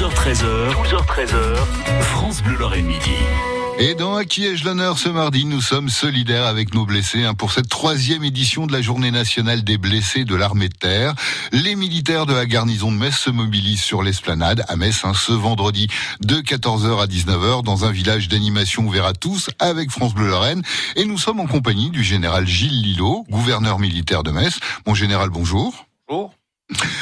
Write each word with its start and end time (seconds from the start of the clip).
12h13h, 0.00 0.72
12h13h, 0.72 1.56
France 2.00 2.42
Bleu 2.42 2.56
Lorraine 2.56 2.86
Midi. 2.86 3.10
Et 3.78 3.94
dans 3.94 4.14
À 4.14 4.24
qui 4.24 4.46
ai-je 4.46 4.64
l'honneur 4.64 4.96
ce 4.96 5.10
mardi, 5.10 5.44
nous 5.44 5.60
sommes 5.60 5.90
solidaires 5.90 6.46
avec 6.46 6.72
nos 6.72 6.86
blessés 6.86 7.24
hein, 7.24 7.34
pour 7.34 7.52
cette 7.52 7.68
troisième 7.68 8.24
édition 8.24 8.66
de 8.66 8.72
la 8.72 8.80
journée 8.80 9.10
nationale 9.10 9.62
des 9.62 9.76
blessés 9.76 10.24
de 10.24 10.34
l'armée 10.34 10.70
de 10.70 10.74
terre. 10.74 11.14
Les 11.52 11.74
militaires 11.74 12.24
de 12.24 12.32
la 12.32 12.46
garnison 12.46 12.90
de 12.90 12.96
Metz 12.96 13.14
se 13.14 13.28
mobilisent 13.28 13.82
sur 13.82 14.02
l'esplanade 14.02 14.64
à 14.68 14.76
Metz 14.76 15.04
hein, 15.04 15.12
ce 15.12 15.32
vendredi 15.32 15.88
de 16.20 16.36
14h 16.36 17.02
à 17.02 17.06
19h 17.06 17.62
dans 17.62 17.84
un 17.84 17.90
village 17.90 18.28
d'animation 18.28 18.86
ouvert 18.86 19.04
à 19.04 19.12
tous 19.12 19.50
avec 19.58 19.90
France 19.90 20.14
Bleu 20.14 20.28
Lorraine. 20.28 20.62
Et 20.96 21.04
nous 21.04 21.18
sommes 21.18 21.40
en 21.40 21.46
compagnie 21.46 21.90
du 21.90 22.02
général 22.02 22.46
Gilles 22.46 22.80
Lilot, 22.80 23.26
gouverneur 23.28 23.78
militaire 23.78 24.22
de 24.22 24.30
Metz. 24.30 24.60
Mon 24.86 24.94
général, 24.94 25.28
bonjour. 25.28 25.84
Bonjour. 26.08 26.39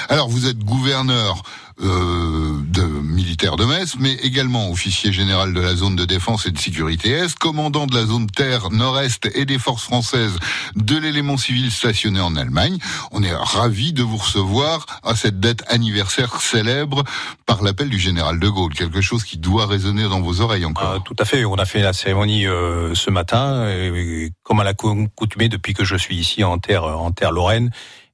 Alors 0.09 0.29
vous 0.29 0.47
êtes 0.47 0.59
gouverneur 0.59 1.43
euh, 1.81 2.61
de 2.67 2.83
militaire 2.83 3.55
de 3.55 3.65
Metz, 3.65 3.95
mais 4.01 4.15
également 4.15 4.69
officier 4.69 5.13
général 5.13 5.55
de 5.55 5.61
la 5.61 5.77
zone 5.77 5.95
de 5.95 6.05
défense 6.05 6.47
et 6.47 6.51
de 6.51 6.59
sécurité 6.59 7.11
Est, 7.11 7.39
commandant 7.39 7.87
de 7.87 7.95
la 7.95 8.05
zone 8.05 8.27
terre 8.27 8.71
nord-est 8.71 9.31
et 9.37 9.45
des 9.45 9.59
forces 9.59 9.85
françaises 9.85 10.37
de 10.75 10.97
l'élément 10.97 11.37
civil 11.37 11.71
stationné 11.71 12.21
en 12.21 12.35
Allemagne. 12.35 12.79
On 13.13 13.23
est 13.23 13.33
ravi 13.33 13.93
de 13.93 14.03
vous 14.03 14.17
recevoir 14.17 14.87
à 15.05 15.15
cette 15.15 15.39
date 15.39 15.63
anniversaire 15.69 16.41
célèbre 16.41 17.05
par 17.47 17.63
l'appel 17.63 17.89
du 17.89 18.01
général 18.01 18.41
de 18.41 18.49
Gaulle, 18.49 18.75
quelque 18.75 19.01
chose 19.01 19.23
qui 19.23 19.39
doit 19.39 19.67
résonner 19.67 20.03
dans 20.03 20.21
vos 20.21 20.41
oreilles 20.41 20.65
encore. 20.65 20.95
Ah, 20.97 21.03
tout 21.05 21.17
à 21.17 21.25
fait. 21.25 21.45
On 21.45 21.55
a 21.55 21.65
fait 21.65 21.83
la 21.83 21.93
cérémonie 21.93 22.49
euh, 22.49 22.93
ce 22.97 23.11
matin, 23.11 23.69
et, 23.69 24.33
comme 24.43 24.59
à 24.59 24.65
la 24.65 24.75
coutumée 24.75 25.49
depuis 25.49 25.75
que 25.75 25.85
je 25.85 25.95
suis 25.95 26.17
ici 26.17 26.43
en 26.43 26.59
terre 26.59 26.83
en 26.85 27.13
terre 27.13 27.31
lorraine. 27.31 27.71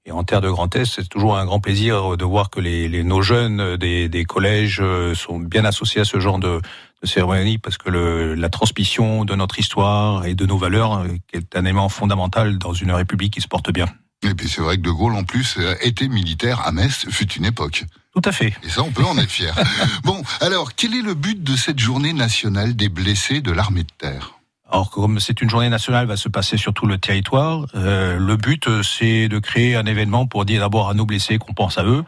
Et 0.07 0.13
en 0.13 0.23
terre 0.23 0.43
de 0.43 0.51
Grand 0.51 0.75
Est, 0.77 0.85
c'est 0.85 1.09
toujours 1.09 1.39
un 1.39 1.47
grand 1.47 1.61
plaisir 1.61 2.17
de 2.19 2.25
voir 2.25 2.51
que 2.51 2.61
les, 2.61 2.89
les 2.89 3.03
nos 3.03 3.23
jeunes 3.23 3.77
des, 3.77 4.11
des, 4.11 4.25
collèges 4.25 4.81
euh, 4.83 5.15
sont 5.15 5.39
bien 5.39 5.65
associés 5.65 6.03
à 6.03 6.05
ce 6.05 6.21
genre 6.21 6.39
de, 6.39 6.61
de 7.03 7.07
cérémonie 7.07 7.57
parce 7.57 7.79
que 7.79 7.89
le, 7.89 8.35
la 8.35 8.51
transmission 8.51 9.25
de 9.25 9.35
notre 9.35 9.59
histoire 9.59 10.27
et 10.27 10.35
de 10.35 10.45
nos 10.45 10.59
valeurs 10.59 10.99
euh, 10.99 11.09
est 11.33 11.57
un 11.57 11.65
élément 11.65 11.89
fondamental 11.89 12.59
dans 12.59 12.75
une 12.75 12.93
république 12.93 13.33
qui 13.33 13.41
se 13.41 13.49
porte 13.49 13.73
bien. 13.73 13.87
Et 14.23 14.35
puis 14.35 14.49
c'est 14.49 14.61
vrai 14.61 14.77
que 14.77 14.83
De 14.83 14.91
Gaulle 14.91 15.15
en 15.15 15.25
plus 15.25 15.59
était 15.81 16.09
militaire 16.09 16.61
à 16.67 16.73
Metz, 16.73 17.07
fut 17.11 17.31
une 17.33 17.47
époque. 17.47 17.85
Tout 18.15 18.23
à 18.25 18.33
fait. 18.33 18.55
Et 18.63 18.69
ça, 18.69 18.83
on 18.83 18.93
peut 18.93 19.05
en 19.05 19.19
être 19.19 19.31
fier. 19.31 19.55
bon, 20.05 20.23
alors, 20.41 20.75
quel 20.75 20.95
est 20.95 21.03
le 21.03 21.15
but 21.15 21.43
de 21.43 21.57
cette 21.57 21.81
journée 21.81 22.13
nationale 22.13 22.77
des 22.77 22.89
blessés 22.89 23.41
de 23.41 23.51
l'armée 23.51 23.83
de 23.83 23.93
terre? 23.99 24.39
Alors 24.75 24.91
comme 24.91 25.21
c'est 25.21 25.41
une 25.41 25.49
journée 25.49 25.69
nationale, 25.69 26.07
va 26.07 26.17
se 26.17 26.29
passer 26.29 26.57
sur 26.57 26.75
tout 26.75 26.87
le 26.87 26.99
territoire. 26.99 27.65
Euh, 27.77 28.19
le 28.19 28.37
but, 28.37 28.67
euh, 28.67 28.83
c'est 28.83 29.29
de 29.29 29.39
créer 29.39 29.77
un 29.77 29.87
événement 29.87 30.27
pour 30.27 30.45
dire 30.45 30.63
d'abord 30.63 30.91
à 30.91 30.95
nos 30.95 31.07
blessés 31.07 31.39
qu'on 31.39 31.53
pense 31.53 31.79
à 31.79 31.85
eux, 31.85 32.03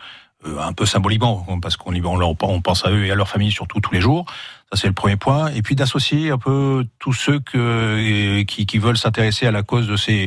euh, 0.45 0.59
un 0.59 0.73
peu 0.73 0.85
symboliquement, 0.85 1.47
parce 1.63 1.77
qu'on 1.77 1.95
on, 1.95 2.61
pense 2.61 2.85
à 2.85 2.91
eux 2.91 3.05
et 3.05 3.13
à 3.13 3.15
leur 3.15 3.29
famille 3.29 3.53
surtout 3.53 3.79
tous 3.79 3.93
les 3.93 4.01
jours. 4.01 4.27
Ça 4.73 4.81
c'est 4.81 4.89
le 4.89 4.95
premier 4.95 5.15
point. 5.15 5.47
Et 5.53 5.63
puis 5.63 5.77
d'associer 5.77 6.33
un 6.33 6.39
peu 6.39 6.85
tous 6.99 7.13
ceux 7.13 7.39
que, 7.39 8.43
qui, 8.43 8.67
qui 8.67 8.79
veulent 8.79 8.99
s'intéresser 8.99 9.47
à 9.47 9.53
la 9.53 9.63
cause 9.63 9.87
de 9.87 9.97
ces 9.97 10.27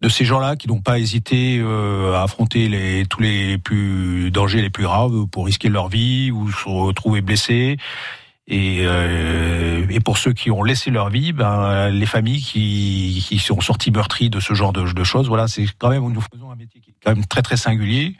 de 0.00 0.08
ces 0.08 0.24
gens-là 0.24 0.54
qui 0.54 0.68
n'ont 0.68 0.82
pas 0.82 1.00
hésité 1.00 1.60
à 2.14 2.22
affronter 2.22 2.68
les, 2.68 3.06
tous 3.06 3.22
les 3.22 3.58
plus 3.58 4.30
dangers 4.30 4.60
les 4.60 4.70
plus 4.70 4.84
graves 4.84 5.26
pour 5.26 5.46
risquer 5.46 5.70
leur 5.70 5.88
vie 5.88 6.30
ou 6.30 6.52
se 6.52 6.68
retrouver 6.68 7.20
blessés 7.20 7.78
et, 8.46 8.82
euh, 8.84 9.86
et, 9.88 10.00
pour 10.00 10.18
ceux 10.18 10.34
qui 10.34 10.50
ont 10.50 10.62
laissé 10.62 10.90
leur 10.90 11.08
vie, 11.08 11.32
ben, 11.32 11.88
les 11.88 12.04
familles 12.04 12.42
qui, 12.42 13.24
qui 13.26 13.38
sont 13.38 13.60
sorties 13.60 13.90
meurtries 13.90 14.28
de 14.28 14.38
ce 14.38 14.52
genre 14.52 14.72
de, 14.72 14.92
de 14.92 15.04
choses, 15.04 15.28
voilà, 15.28 15.48
c'est 15.48 15.66
quand 15.78 15.88
même 15.88 16.02
nous 16.12 16.20
faisons 16.20 16.50
un 16.50 16.56
métier 16.56 16.80
qui 16.80 16.90
est 16.90 16.94
quand 17.02 17.14
même 17.14 17.24
très 17.24 17.40
très 17.40 17.56
singulier. 17.56 18.16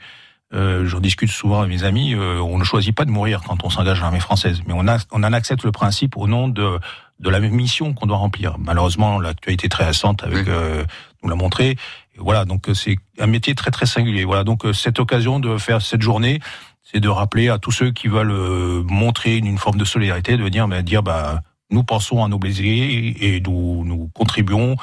Euh, 0.53 0.85
J'en 0.87 0.99
discute 0.99 1.29
souvent 1.29 1.59
avec 1.61 1.71
mes 1.71 1.83
amis. 1.83 2.13
Euh, 2.13 2.39
on 2.39 2.57
ne 2.57 2.63
choisit 2.63 2.95
pas 2.95 3.05
de 3.05 3.11
mourir 3.11 3.41
quand 3.45 3.63
on 3.63 3.69
s'engage 3.69 3.97
dans 3.97 4.05
l'armée 4.05 4.19
française, 4.19 4.61
mais 4.67 4.73
on, 4.75 4.87
a, 4.87 4.97
on 5.11 5.23
en 5.23 5.33
accepte 5.33 5.63
le 5.63 5.71
principe 5.71 6.17
au 6.17 6.27
nom 6.27 6.47
de 6.47 6.79
de 7.21 7.29
la 7.29 7.39
mission 7.39 7.93
qu'on 7.93 8.07
doit 8.07 8.17
remplir. 8.17 8.57
Malheureusement, 8.59 9.21
l'actualité 9.21 9.69
très 9.69 9.85
récente 9.85 10.21
avec 10.25 10.49
euh, 10.49 10.83
nous 11.23 11.29
l'a 11.29 11.35
montré. 11.35 11.69
Et 11.69 12.17
voilà, 12.17 12.43
donc 12.43 12.69
c'est 12.73 12.97
un 13.19 13.27
métier 13.27 13.55
très 13.55 13.71
très 13.71 13.85
singulier. 13.85 14.25
Voilà, 14.25 14.43
donc 14.43 14.63
cette 14.73 14.99
occasion 14.99 15.39
de 15.39 15.57
faire 15.57 15.81
cette 15.81 16.01
journée, 16.01 16.41
c'est 16.85 16.99
de 16.99 17.09
rappeler 17.09 17.49
à 17.49 17.57
tous 17.57 17.71
ceux 17.71 17.91
qui 17.91 18.07
veulent 18.07 18.31
euh, 18.31 18.83
montrer 18.83 19.37
une, 19.37 19.57
forme 19.57 19.77
de 19.77 19.85
solidarité, 19.85 20.37
de 20.37 20.43
venir 20.43 20.67
bah, 20.67 20.81
dire 20.81 21.03
bah, 21.03 21.41
nous 21.71 21.83
pensons 21.83 22.23
à 22.23 22.27
nos 22.27 22.37
blessés 22.37 23.15
et 23.19 23.41
nous, 23.41 23.83
nous 23.83 24.09
contribuons 24.13 24.75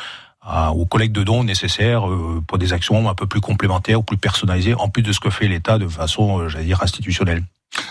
à, 0.42 0.72
aux 0.72 0.84
collectes 0.84 1.14
de 1.14 1.22
dons 1.22 1.44
nécessaires 1.44 2.08
euh, 2.08 2.42
pour 2.46 2.58
des 2.58 2.72
actions 2.72 3.08
un 3.08 3.14
peu 3.14 3.26
plus 3.26 3.40
complémentaires 3.40 4.00
ou 4.00 4.02
plus 4.02 4.16
personnalisées, 4.16 4.74
en 4.74 4.88
plus 4.88 5.02
de 5.02 5.12
ce 5.12 5.20
que 5.20 5.30
fait 5.30 5.46
l'État 5.46 5.78
de 5.78 5.86
façon, 5.86 6.40
euh, 6.40 6.48
j'allais 6.48 6.64
dire, 6.64 6.82
institutionnelle. 6.82 7.44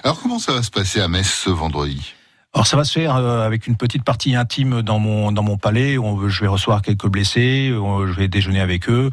Alors 0.04 0.22
comment 0.22 0.40
ça 0.40 0.54
va 0.54 0.62
se 0.62 0.70
passer 0.70 1.00
à 1.00 1.08
Metz 1.08 1.28
ce 1.28 1.50
vendredi? 1.50 2.14
Alors 2.54 2.68
ça 2.68 2.76
va 2.76 2.84
se 2.84 2.92
faire 2.92 3.16
avec 3.16 3.66
une 3.66 3.78
petite 3.78 4.04
partie 4.04 4.36
intime 4.36 4.82
dans 4.82 5.00
mon 5.00 5.32
dans 5.32 5.42
mon 5.42 5.58
palais. 5.58 5.98
On, 5.98 6.28
je 6.28 6.42
vais 6.42 6.48
recevoir 6.48 6.82
quelques 6.82 7.08
blessés, 7.08 7.70
je 7.72 8.12
vais 8.12 8.28
déjeuner 8.28 8.60
avec 8.60 8.90
eux. 8.90 9.10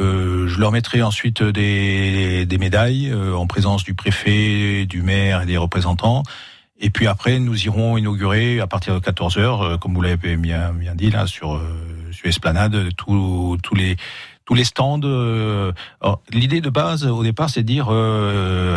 Euh, 0.00 0.48
je 0.48 0.58
leur 0.58 0.72
mettrai 0.72 1.02
ensuite 1.02 1.42
des, 1.42 2.46
médailles 2.58 3.10
euh, 3.10 3.34
en 3.34 3.46
présence 3.46 3.84
du 3.84 3.94
préfet, 3.94 4.86
du 4.86 5.02
maire 5.02 5.42
et 5.42 5.46
des 5.46 5.58
représentants. 5.58 6.22
Et 6.78 6.88
puis 6.88 7.06
après, 7.06 7.38
nous 7.38 7.66
irons 7.66 7.98
inaugurer 7.98 8.60
à 8.60 8.66
partir 8.66 8.94
de 8.94 8.98
14 8.98 9.36
heures, 9.36 9.62
euh, 9.62 9.76
comme 9.76 9.94
vous 9.94 10.00
l'avez 10.00 10.36
bien, 10.36 10.72
dit 10.94 11.10
là 11.10 11.26
sur 11.26 11.60
sur 12.12 12.26
Esplanade, 12.26 12.94
tous 12.96 13.58
tous 13.62 13.74
les 13.74 13.96
tous 14.46 14.54
les 14.54 14.64
stands. 14.64 15.00
L'idée 16.32 16.62
de 16.62 16.70
base 16.70 17.04
au 17.04 17.22
départ, 17.22 17.50
c'est 17.50 17.62
de 17.62 17.66
dire 17.66 17.90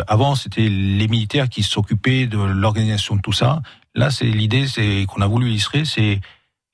avant 0.06 0.34
c'était 0.34 0.68
les 0.68 1.08
militaires 1.08 1.48
qui 1.48 1.62
s'occupaient 1.62 2.26
de 2.26 2.38
l'organisation 2.38 3.16
de 3.16 3.22
tout 3.22 3.32
ça. 3.32 3.62
Là, 3.94 4.10
c'est 4.10 4.26
l'idée, 4.26 4.66
c'est 4.66 5.06
qu'on 5.08 5.22
a 5.22 5.26
voulu 5.26 5.48
illustrer, 5.48 5.84
c'est 5.84 6.20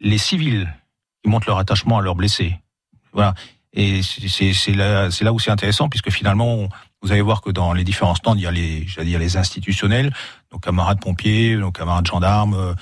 les 0.01 0.19
civils 0.19 0.73
qui 1.23 1.31
montrent 1.31 1.49
leur 1.49 1.59
attachement 1.59 1.99
à 1.99 2.03
leurs 2.03 2.15
blessés. 2.15 2.59
Voilà. 3.13 3.35
Et 3.73 4.01
c'est 4.03 4.75
là, 4.75 5.09
là 5.21 5.33
où 5.33 5.39
c'est 5.39 5.51
intéressant, 5.51 5.89
puisque 5.89 6.11
finalement, 6.11 6.69
vous 7.03 7.13
allez 7.13 7.23
voir 7.23 7.41
que 7.41 7.51
dans 7.51 7.73
les 7.73 7.85
différents 7.85 8.15
stands, 8.15 8.35
il 8.35 8.43
y 8.43 8.47
a 8.47 8.51
les, 8.51 8.87
dire 9.05 9.19
les 9.19 9.37
institutionnels, 9.37 10.13
nos 10.53 10.59
camarades 10.59 11.01
pompiers, 11.01 11.57
nos 11.57 11.71
camarades 11.71 12.07
gendarmes, 12.07 12.55
euh, 12.55 12.75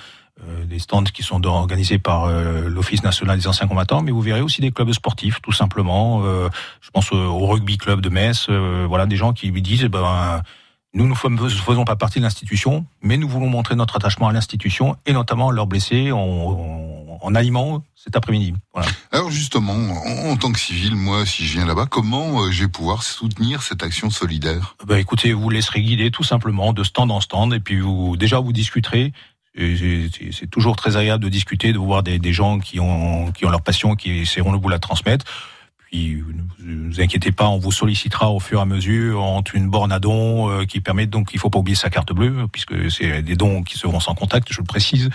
euh, 0.47 0.65
des 0.65 0.79
stands 0.79 1.03
qui 1.03 1.21
sont 1.21 1.45
organisés 1.45 1.99
par 1.99 2.25
euh, 2.25 2.67
l'Office 2.69 3.03
national 3.03 3.37
des 3.37 3.47
anciens 3.47 3.67
combattants, 3.67 4.01
mais 4.01 4.11
vous 4.11 4.21
verrez 4.21 4.41
aussi 4.41 4.61
des 4.61 4.71
clubs 4.71 4.91
sportifs, 4.91 5.41
tout 5.41 5.51
simplement. 5.51 6.23
je 6.23 6.89
pense 6.91 7.11
au 7.11 7.45
rugby 7.45 7.77
club 7.77 8.01
de 8.01 8.09
Metz, 8.09 8.49
voilà, 8.49 9.05
des 9.05 9.15
gens 9.15 9.33
qui 9.33 9.51
me 9.51 9.61
disent, 9.61 9.85
ben, 9.85 10.41
nous 10.93 11.07
ne 11.07 11.13
faisons 11.13 11.85
pas 11.85 11.95
partie 11.95 12.19
de 12.19 12.23
l'institution, 12.23 12.85
mais 13.01 13.17
nous 13.17 13.29
voulons 13.29 13.49
montrer 13.49 13.75
notre 13.75 13.95
attachement 13.95 14.27
à 14.27 14.33
l'institution 14.33 14.97
et 15.05 15.13
notamment 15.13 15.51
leurs 15.51 15.67
blessés 15.67 16.11
en, 16.11 17.19
en, 17.21 17.35
animant 17.35 17.83
cet 17.95 18.15
après-midi. 18.15 18.55
Voilà. 18.73 18.89
Alors 19.11 19.29
justement, 19.29 19.73
en, 19.73 20.35
tant 20.37 20.51
que 20.51 20.59
civil, 20.59 20.95
moi, 20.95 21.25
si 21.27 21.45
je 21.45 21.53
viens 21.53 21.65
là-bas, 21.65 21.85
comment 21.85 22.41
euh, 22.41 22.51
je 22.51 22.63
vais 22.63 22.69
pouvoir 22.69 23.03
soutenir 23.03 23.61
cette 23.61 23.83
action 23.83 24.09
solidaire? 24.09 24.75
Ben, 24.87 24.97
Écoutez, 24.97 25.33
vous 25.33 25.49
laisserez 25.49 25.81
guider 25.81 26.09
tout 26.09 26.23
simplement 26.23 26.73
de 26.73 26.83
stand 26.83 27.11
en 27.11 27.21
stand 27.21 27.53
et 27.53 27.59
puis 27.59 27.79
vous 27.79 28.17
déjà 28.17 28.39
vous 28.39 28.53
discuterez. 28.53 29.13
C'est 29.55 30.49
toujours 30.49 30.75
très 30.75 30.95
agréable 30.95 31.23
de 31.23 31.29
discuter, 31.29 31.73
de 31.73 31.77
voir 31.77 32.01
des, 32.01 32.17
des 32.17 32.33
gens 32.33 32.59
qui 32.59 32.79
ont, 32.79 33.31
qui 33.31 33.45
ont 33.45 33.49
leur 33.49 33.61
passion, 33.61 33.95
qui 33.95 34.19
essaieront 34.19 34.53
de 34.53 34.61
vous 34.61 34.69
la 34.69 34.79
transmettre 34.79 35.25
puis 35.91 36.23
ne 36.59 36.89
vous 36.89 37.01
inquiétez 37.01 37.31
pas, 37.31 37.47
on 37.47 37.57
vous 37.57 37.71
sollicitera 37.71 38.31
au 38.31 38.39
fur 38.39 38.59
et 38.59 38.61
à 38.61 38.65
mesure 38.65 39.23
entre 39.23 39.55
une 39.55 39.69
borne 39.69 39.91
à 39.91 39.99
dons 39.99 40.49
euh, 40.49 40.65
qui 40.65 40.81
permet 40.81 41.07
donc 41.07 41.31
il 41.33 41.39
faut 41.39 41.49
pas 41.49 41.59
oublier 41.59 41.75
sa 41.75 41.89
carte 41.89 42.13
bleue 42.13 42.47
puisque 42.51 42.91
c'est 42.91 43.23
des 43.23 43.35
dons 43.35 43.63
qui 43.63 43.77
seront 43.77 43.99
sans 43.99 44.13
contact, 44.13 44.51
je 44.51 44.59
le 44.59 44.65
précise. 44.65 45.09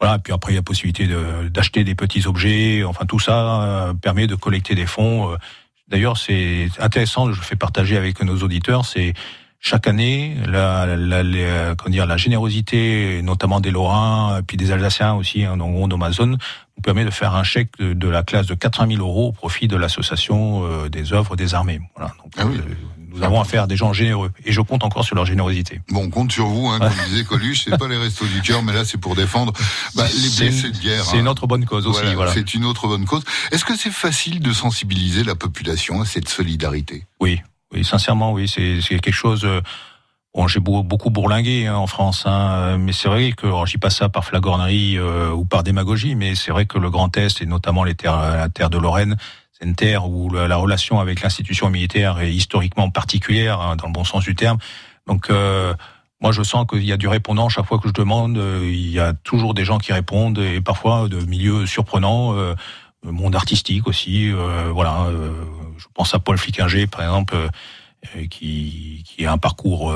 Voilà, 0.00 0.16
et 0.16 0.18
puis 0.18 0.32
après 0.32 0.52
il 0.52 0.56
y 0.56 0.58
a 0.58 0.62
possibilité 0.62 1.08
d'acheter 1.50 1.84
des 1.84 1.94
petits 1.94 2.26
objets, 2.26 2.82
enfin 2.84 3.06
tout 3.06 3.20
ça 3.20 3.62
euh, 3.62 3.94
permet 3.94 4.26
de 4.26 4.34
collecter 4.34 4.74
des 4.74 4.86
fonds. 4.86 5.32
Euh. 5.32 5.36
D'ailleurs, 5.88 6.16
c'est 6.16 6.68
intéressant, 6.80 7.32
je 7.32 7.40
fais 7.40 7.54
partager 7.54 7.96
avec 7.96 8.20
nos 8.20 8.38
auditeurs, 8.38 8.84
c'est 8.84 9.14
chaque 9.66 9.88
année, 9.88 10.36
la, 10.46 10.86
la, 10.86 11.24
la, 11.24 11.74
comment 11.74 11.90
dire, 11.90 12.06
la 12.06 12.16
générosité, 12.16 13.20
notamment 13.24 13.60
des 13.60 13.72
Lorrains, 13.72 14.40
puis 14.46 14.56
des 14.56 14.70
Alsaciens 14.70 15.14
aussi, 15.14 15.44
hein, 15.44 15.56
dans, 15.56 15.88
dans 15.88 15.98
ma 15.98 16.12
zone, 16.12 16.38
nous 16.76 16.82
permet 16.84 17.04
de 17.04 17.10
faire 17.10 17.34
un 17.34 17.42
chèque 17.42 17.72
de, 17.80 18.08
la 18.08 18.22
classe 18.22 18.46
de 18.46 18.54
80 18.54 18.94
000 18.94 19.04
euros 19.04 19.30
au 19.30 19.32
profit 19.32 19.66
de 19.66 19.76
l'association 19.76 20.62
euh, 20.64 20.88
des 20.88 21.12
œuvres 21.12 21.34
des 21.34 21.54
armées. 21.54 21.80
Voilà. 21.96 22.14
Donc, 22.22 22.32
ah 22.38 22.42
euh, 22.42 22.60
nous 23.12 23.24
avons 23.24 23.40
affaire 23.40 23.64
à 23.64 23.66
des 23.66 23.76
gens 23.76 23.92
généreux 23.92 24.30
et 24.44 24.52
je 24.52 24.60
compte 24.60 24.84
encore 24.84 25.04
sur 25.04 25.16
leur 25.16 25.26
générosité. 25.26 25.80
Bon, 25.88 26.04
on 26.04 26.10
compte 26.10 26.30
sur 26.30 26.46
vous, 26.46 26.68
hein, 26.68 26.78
comme 26.78 27.08
disait 27.08 27.24
Coluche, 27.24 27.64
c'est 27.68 27.76
pas 27.76 27.88
les 27.88 27.96
restos 27.96 28.26
du 28.26 28.42
cœur, 28.42 28.62
mais 28.62 28.72
là 28.72 28.84
c'est 28.84 28.98
pour 28.98 29.16
défendre 29.16 29.52
bah, 29.96 30.04
les 30.06 30.48
blessés 30.48 30.70
de 30.70 30.78
guerre. 30.78 31.04
C'est 31.04 31.16
hein. 31.16 31.20
une 31.20 31.28
autre 31.28 31.48
bonne 31.48 31.64
cause 31.64 31.88
aussi. 31.88 32.14
Voilà, 32.14 32.32
C'est 32.32 32.54
une 32.54 32.66
autre 32.66 32.86
bonne 32.86 33.04
cause. 33.04 33.24
Est-ce 33.50 33.64
que 33.64 33.76
c'est 33.76 33.90
facile 33.90 34.38
de 34.38 34.52
sensibiliser 34.52 35.24
la 35.24 35.34
population 35.34 36.02
à 36.02 36.04
cette 36.04 36.28
solidarité? 36.28 37.04
Oui, 37.18 37.40
oui, 37.72 37.84
sincèrement, 37.84 38.32
oui, 38.32 38.48
c'est 38.48 38.80
quelque 39.00 39.12
chose. 39.12 39.44
Euh, 39.44 39.60
bon, 40.34 40.46
j'ai 40.46 40.60
beaucoup 40.60 41.10
bourlingué 41.10 41.66
hein, 41.66 41.76
en 41.76 41.86
France, 41.86 42.24
hein, 42.26 42.78
mais 42.78 42.92
c'est 42.92 43.08
vrai 43.08 43.32
que 43.32 43.48
je 43.64 43.72
dis 43.72 43.78
pas 43.78 43.90
ça 43.90 44.08
par 44.08 44.24
flagornerie 44.24 44.98
euh, 44.98 45.30
ou 45.30 45.44
par 45.44 45.62
démagogie, 45.62 46.14
mais 46.14 46.34
c'est 46.34 46.52
vrai 46.52 46.66
que 46.66 46.78
le 46.78 46.90
Grand 46.90 47.14
Est 47.16 47.42
et 47.42 47.46
notamment 47.46 47.82
les 47.82 47.94
terres, 47.94 48.18
la 48.18 48.48
terre 48.48 48.70
de 48.70 48.78
Lorraine, 48.78 49.16
c'est 49.52 49.64
une 49.64 49.74
terre 49.74 50.08
où 50.08 50.30
la, 50.30 50.56
relation 50.56 51.00
avec 51.00 51.22
l'institution 51.22 51.70
militaire 51.70 52.20
est 52.20 52.32
historiquement 52.32 52.90
particulière, 52.90 53.60
hein, 53.60 53.76
dans 53.76 53.86
le 53.86 53.92
bon 53.92 54.04
sens 54.04 54.22
du 54.22 54.34
terme. 54.34 54.58
Donc, 55.06 55.30
euh, 55.30 55.74
moi, 56.20 56.30
je 56.30 56.42
sens 56.42 56.66
qu'il 56.68 56.84
y 56.84 56.92
a 56.92 56.96
du 56.96 57.08
répondant 57.08 57.48
chaque 57.48 57.66
fois 57.66 57.78
que 57.78 57.88
je 57.88 57.92
demande. 57.92 58.36
Il 58.62 58.90
y 58.90 59.00
a 59.00 59.12
toujours 59.12 59.54
des 59.54 59.64
gens 59.64 59.78
qui 59.78 59.92
répondent 59.92 60.38
et 60.38 60.60
parfois 60.60 61.08
de 61.08 61.18
milieux 61.26 61.66
surprenants, 61.66 62.34
monde 63.04 63.36
artistique 63.36 63.86
aussi. 63.86 64.30
voilà, 64.72 65.10
je 65.76 65.84
pense 65.94 66.14
à 66.14 66.18
Paul 66.18 66.38
Flickinger, 66.38 66.86
par 66.86 67.02
exemple, 67.02 67.36
qui, 68.30 69.04
qui 69.06 69.26
a 69.26 69.32
un 69.32 69.38
parcours 69.38 69.92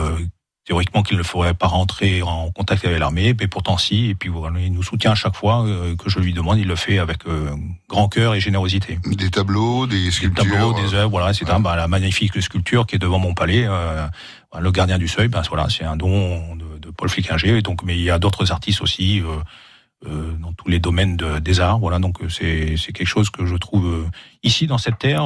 théoriquement 0.70 1.02
qu'il 1.02 1.18
ne 1.18 1.24
faudrait 1.24 1.54
pas 1.54 1.66
rentrer 1.66 2.22
en 2.22 2.52
contact 2.52 2.84
avec 2.84 3.00
l'armée, 3.00 3.34
mais 3.38 3.48
pourtant 3.48 3.76
si. 3.76 4.10
Et 4.10 4.14
puis 4.14 4.28
voilà, 4.28 4.60
il 4.60 4.72
nous 4.72 4.84
soutient 4.84 5.10
à 5.10 5.14
chaque 5.16 5.34
fois 5.34 5.66
euh, 5.66 5.96
que 5.96 6.08
je 6.08 6.20
lui 6.20 6.32
demande. 6.32 6.58
Il 6.58 6.68
le 6.68 6.76
fait 6.76 6.98
avec 6.98 7.26
euh, 7.26 7.50
grand 7.88 8.08
cœur 8.08 8.36
et 8.36 8.40
générosité. 8.40 9.00
Des 9.04 9.30
tableaux, 9.30 9.88
des 9.88 10.12
sculptures. 10.12 10.44
Des 10.44 10.50
tableaux, 10.50 10.72
des 10.74 10.94
œuvres. 10.94 11.10
Voilà, 11.10 11.32
c'est 11.32 11.44
bah, 11.44 11.74
la 11.74 11.88
magnifique 11.88 12.40
sculpture 12.40 12.86
qui 12.86 12.94
est 12.94 13.00
devant 13.00 13.18
mon 13.18 13.34
palais. 13.34 13.64
Euh, 13.66 14.06
le 14.60 14.70
gardien 14.70 14.98
du 14.98 15.08
seuil. 15.08 15.26
Ben 15.26 15.42
voilà, 15.48 15.68
c'est 15.68 15.84
un 15.84 15.96
don 15.96 16.54
de, 16.54 16.78
de 16.78 16.90
Paul 16.90 17.08
Flickinger. 17.08 17.58
Et 17.58 17.62
donc, 17.62 17.82
mais 17.82 17.96
il 17.96 18.04
y 18.04 18.10
a 18.10 18.20
d'autres 18.20 18.52
artistes 18.52 18.80
aussi. 18.80 19.22
Dans 20.04 20.52
tous 20.54 20.68
les 20.68 20.78
domaines 20.78 21.16
des 21.16 21.60
arts, 21.60 21.78
voilà. 21.78 21.98
Donc 21.98 22.18
c'est 22.28 22.76
c'est 22.76 22.92
quelque 22.92 23.06
chose 23.06 23.30
que 23.30 23.44
je 23.44 23.56
trouve 23.56 24.08
ici 24.42 24.66
dans 24.66 24.78
cette 24.78 24.98
terre 24.98 25.24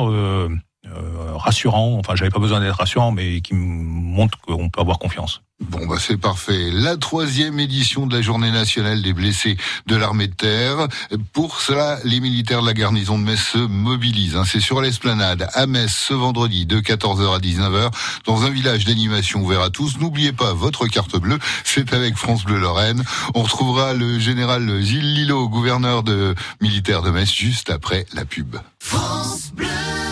euh, 0.87 1.37
rassurant. 1.37 1.97
Enfin, 1.99 2.15
j'avais 2.15 2.31
pas 2.31 2.39
besoin 2.39 2.61
d'être 2.61 2.77
rassurant, 2.77 3.13
mais 3.13 3.41
qui 3.41 3.55
montre 3.55 4.39
qu'on 4.41 4.69
peut 4.69 4.81
avoir 4.81 4.99
confiance. 4.99 5.41
Bon, 5.61 5.87
bah 5.87 5.97
c'est 5.99 6.17
parfait. 6.17 6.71
La 6.73 6.97
troisième 6.97 7.61
édition 7.61 8.07
de 8.07 8.15
la 8.15 8.23
Journée 8.23 8.51
nationale 8.51 9.03
des 9.03 9.13
blessés 9.13 9.57
de 9.87 9.97
l'armée 9.97 10.27
de 10.27 10.35
terre. 10.35 10.89
Pour 11.33 11.61
cela, 11.61 11.99
les 12.05 12.21
militaires 12.21 12.61
de 12.61 12.67
la 12.67 12.75
garnison 12.75 13.19
de 13.19 13.25
Metz 13.25 13.41
se 13.41 13.59
mobilisent. 13.59 14.37
Hein. 14.37 14.45
C'est 14.45 14.61
sur 14.61 14.83
l'esplanade 14.83 15.49
à 15.55 15.67
Metz 15.67 15.93
ce 15.93 16.13
vendredi 16.13 16.67
de 16.67 16.81
14h 16.81 17.37
à 17.37 17.39
19h 17.39 17.91
dans 18.27 18.45
un 18.45 18.51
village 18.51 18.85
d'animation 18.85 19.43
ouvert 19.43 19.63
à 19.63 19.71
tous. 19.71 19.99
N'oubliez 19.99 20.33
pas 20.33 20.53
votre 20.53 20.87
carte 20.87 21.17
bleue. 21.17 21.39
C'est 21.63 21.95
avec 21.95 22.17
France 22.17 22.45
Bleu 22.45 22.59
Lorraine. 22.59 23.03
On 23.35 23.43
retrouvera 23.43 23.95
le 23.95 24.19
général 24.19 24.83
Gilles 24.83 25.15
Lillo, 25.15 25.49
gouverneur 25.49 26.03
de 26.03 26.35
militaire 26.61 27.03
de 27.03 27.11
Metz, 27.11 27.33
juste 27.33 27.71
après 27.71 28.07
la 28.13 28.25
pub. 28.25 28.57
France 28.81 29.53
Bleu. 29.55 30.04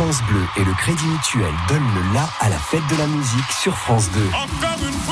France 0.00 0.22
Bleu 0.22 0.40
et 0.56 0.64
le 0.64 0.72
Crédit 0.72 1.04
Mutuel 1.04 1.52
donnent 1.68 1.94
le 1.94 2.14
la 2.14 2.26
à 2.40 2.48
la 2.48 2.56
fête 2.56 2.80
de 2.90 2.96
la 2.96 3.06
musique 3.06 3.52
sur 3.52 3.76
France 3.76 4.10
2. 4.12 4.20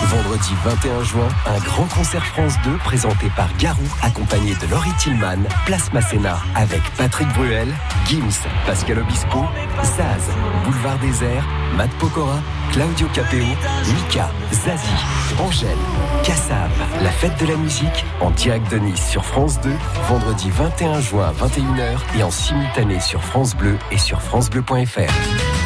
Vendredi 0.08 0.54
21 0.64 1.02
juin, 1.04 1.28
un 1.46 1.58
grand 1.58 1.84
concert 1.84 2.24
France 2.24 2.54
2 2.64 2.78
présenté 2.78 3.30
par 3.36 3.54
Garou, 3.58 3.84
accompagné 4.02 4.54
de 4.54 4.66
Laurie 4.70 4.92
Tillman, 4.98 5.46
Place 5.66 5.92
Masséna, 5.92 6.38
avec 6.54 6.80
Patrick 6.96 7.28
Bruel, 7.34 7.68
Gims, 8.06 8.48
Pascal 8.64 9.00
Obispo, 9.00 9.44
Zaz, 9.82 10.30
Boulevard 10.64 10.98
Désert, 11.00 11.46
Matt 11.76 11.90
Pokora, 11.98 12.40
Claudio 12.72 13.06
Capeo, 13.12 13.44
Mika, 13.94 14.30
Zazie, 14.50 14.88
Angèle, 15.38 15.68
Kassav. 16.24 16.70
La 17.02 17.10
fête 17.10 17.38
de 17.38 17.46
la 17.46 17.56
musique 17.56 18.06
en 18.22 18.30
direct 18.30 18.70
de 18.72 18.78
Nice 18.78 19.06
sur 19.10 19.26
France 19.26 19.60
2, 19.60 19.70
vendredi 20.08 20.48
21 20.50 21.00
juin 21.02 21.28
à 21.28 21.32
21h 21.32 22.18
et 22.18 22.22
en 22.22 22.30
simultané 22.30 22.98
sur 23.00 23.22
France 23.22 23.54
Bleu 23.54 23.76
et 23.90 23.98
sur 23.98 24.22
francebleu.fr. 24.22 25.57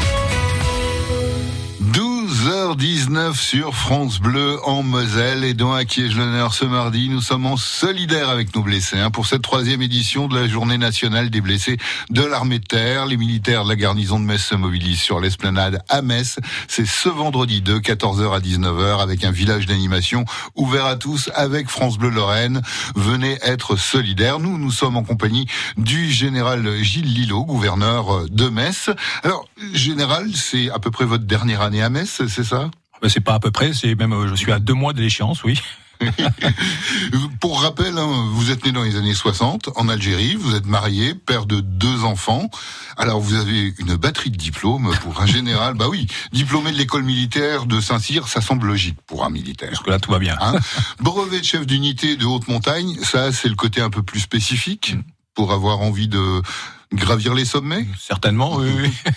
19 2.77 3.39
sur 3.39 3.75
France 3.75 4.19
Bleu 4.19 4.59
en 4.65 4.83
Moselle 4.83 5.45
et 5.45 5.53
dans 5.53 5.73
Acquiège 5.73 6.17
l'honneur 6.17 6.55
ce 6.55 6.65
mardi? 6.65 7.09
Nous 7.09 7.21
sommes 7.21 7.47
en 7.47 7.57
solidaire 7.57 8.29
avec 8.29 8.55
nos 8.55 8.63
blessés 8.63 8.99
hein, 8.99 9.11
pour 9.11 9.27
cette 9.27 9.43
troisième 9.43 9.83
édition 9.83 10.29
de 10.29 10.39
la 10.39 10.49
journée 10.49 10.79
nationale 10.79 11.29
des 11.29 11.41
blessés 11.41 11.77
de 12.11 12.23
l'armée 12.23 12.59
de 12.59 12.65
terre. 12.65 13.07
Les 13.07 13.17
militaires 13.17 13.65
de 13.65 13.69
la 13.69 13.77
garnison 13.77 14.19
de 14.19 14.25
Metz 14.25 14.43
se 14.43 14.55
mobilisent 14.55 15.01
sur 15.01 15.21
l'esplanade 15.21 15.83
à 15.89 16.03
Metz. 16.03 16.39
C'est 16.69 16.87
ce 16.87 17.09
vendredi 17.09 17.63
de 17.63 17.79
14h 17.79 18.35
à 18.35 18.41
19h 18.41 19.01
avec 19.01 19.25
un 19.25 19.33
village 19.33 19.67
d'animation 19.67 20.25
ouvert 20.55 20.87
à 20.87 20.97
tous 20.97 21.31
avec 21.35 21.69
France 21.69 21.99
Bleu 21.99 22.11
Lorraine. 22.11 22.63
Venez 22.95 23.39
être 23.43 23.77
solidaires. 23.77 24.39
Nous, 24.39 24.57
nous 24.57 24.71
sommes 24.71 24.97
en 24.97 25.05
compagnie 25.05 25.47
du 25.77 26.11
général 26.11 26.83
Gilles 26.83 27.13
Lillo, 27.13 27.45
gouverneur 27.45 28.27
de 28.31 28.49
Metz. 28.49 28.91
Alors, 29.25 29.47
général, 29.75 30.31
c'est 30.35 30.71
à 30.71 30.79
peu 30.79 30.91
près 30.91 31.05
votre 31.05 31.25
dernière 31.25 31.63
année 31.63 31.83
à 31.83 31.91
Metz, 31.91 32.23
c'est 32.29 32.45
ça? 32.45 32.62
C'est 33.09 33.21
pas 33.21 33.35
à 33.35 33.41
peu 33.41 33.51
près, 33.51 33.73
c'est 33.73 33.95
même, 33.95 34.13
euh, 34.13 34.29
je 34.29 34.35
suis 34.35 34.53
à 34.53 34.59
deux 34.59 34.75
mois 34.75 34.93
de 34.93 35.01
l'échéance, 35.01 35.45
oui. 35.45 35.61
Pour 37.41 37.63
rappel, 37.63 37.97
hein, 37.99 38.29
vous 38.31 38.51
êtes 38.51 38.65
né 38.65 38.73
dans 38.73 38.83
les 38.83 38.97
années 38.97 39.15
60 39.15 39.71
en 39.77 39.89
Algérie, 39.89 40.35
vous 40.35 40.55
êtes 40.55 40.67
marié, 40.67 41.15
père 41.15 41.47
de 41.47 41.61
deux 41.61 42.05
enfants. 42.05 42.51
Alors 42.97 43.21
vous 43.21 43.35
avez 43.35 43.75
une 43.79 43.97
batterie 43.97 44.31
de 44.31 44.37
diplômes 44.37 44.93
pour 45.03 45.21
un 45.21 45.27
général. 45.27 45.75
bah 45.75 45.87
oui, 45.89 46.07
diplômé 46.33 46.73
de 46.73 46.77
l'école 46.77 47.05
militaire 47.05 47.67
de 47.67 47.81
Saint-Cyr, 47.81 48.29
ça 48.29 48.41
semble 48.41 48.67
logique 48.67 48.99
pour 49.07 49.25
un 49.25 49.31
militaire. 49.31 49.71
Parce 49.71 49.83
que 49.83 49.91
là 49.91 49.99
tout 49.99 50.11
va 50.11 50.19
bien. 50.19 50.37
Hein 50.41 50.55
Brevet 51.01 51.41
de 51.41 51.45
chef 51.45 51.67
d'unité 51.67 52.17
de 52.17 52.27
haute 52.27 52.49
montagne, 52.49 52.97
ça 53.03 53.33
c'est 53.33 53.49
le 53.49 53.55
côté 53.55 53.81
un 53.81 53.91
peu 53.91 54.03
plus 54.03 54.21
spécifique 54.21 54.95
mm. 54.95 55.03
pour 55.35 55.53
avoir 55.53 55.81
envie 55.81 56.09
de 56.09 56.43
Gravir 56.93 57.35
les 57.35 57.45
sommets? 57.45 57.87
Certainement, 57.99 58.57
oui. 58.57 58.69
oui. 58.77 59.13